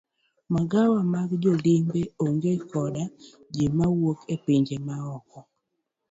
Magawa 0.53 0.99
mag 1.13 1.29
jolimbe 1.43 2.01
onge 2.25 2.53
koda 2.69 3.03
ji 3.53 3.65
mawuok 3.77 4.19
e 4.33 4.35
pinje 4.45 4.75
maoko. 4.87 5.39